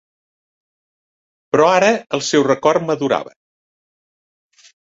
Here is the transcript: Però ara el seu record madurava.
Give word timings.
Però 1.51 1.69
ara 1.73 1.91
el 2.19 2.25
seu 2.31 2.47
record 2.49 2.89
madurava. 2.89 3.37